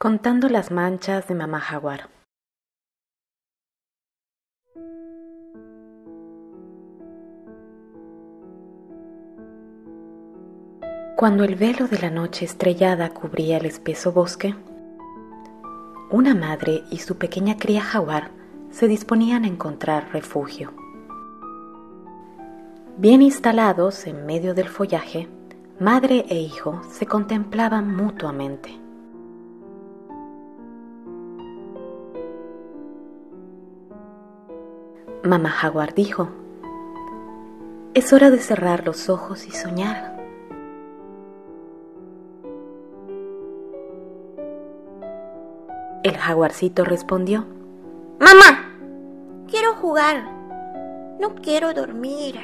[0.00, 2.08] Contando las manchas de mamá jaguar.
[11.16, 14.54] Cuando el velo de la noche estrellada cubría el espeso bosque,
[16.12, 18.30] una madre y su pequeña cría jaguar
[18.70, 20.74] se disponían a encontrar refugio.
[22.98, 25.26] Bien instalados en medio del follaje,
[25.80, 28.87] madre e hijo se contemplaban mutuamente.
[35.24, 36.28] Mamá Jaguar dijo,
[37.92, 40.16] es hora de cerrar los ojos y soñar.
[46.04, 47.44] El jaguarcito respondió,
[48.20, 48.70] Mamá,
[49.48, 50.22] quiero jugar,
[51.18, 52.38] no quiero dormir.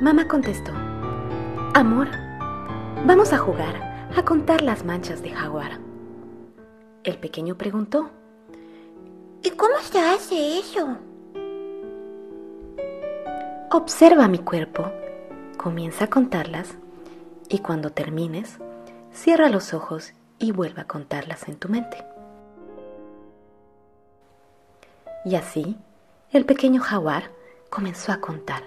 [0.00, 0.72] Mamá contestó,
[1.74, 2.08] Amor,
[3.06, 5.78] vamos a jugar, a contar las manchas de jaguar.
[7.06, 8.10] El pequeño preguntó,
[9.44, 10.98] ¿Y cómo se hace eso?
[13.70, 14.90] Observa mi cuerpo,
[15.56, 16.74] comienza a contarlas
[17.48, 18.58] y cuando termines,
[19.12, 22.04] cierra los ojos y vuelve a contarlas en tu mente.
[25.24, 25.76] Y así,
[26.32, 27.30] el pequeño jaguar
[27.70, 28.64] comenzó a contar.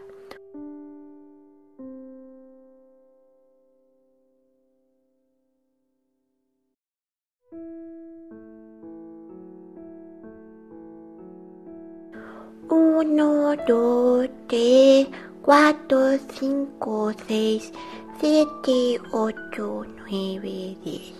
[13.01, 15.07] Uno, dos, tres,
[15.41, 17.71] cuatro, cinco, seis,
[18.19, 21.13] siete, ocho, nueve, diez,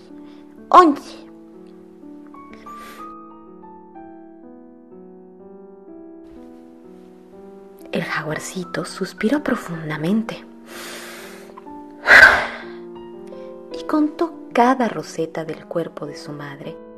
[0.67, 1.15] once.
[7.93, 10.43] El jaguarcito suspiró profundamente
[13.79, 16.88] y contó cada roseta del cuerpo de su madre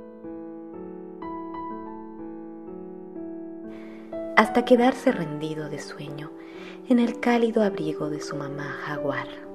[4.42, 6.32] hasta quedarse rendido de sueño
[6.90, 9.51] en el cálido abrigo de su mamá jaguar.